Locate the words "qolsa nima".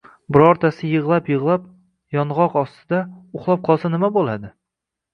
3.71-4.15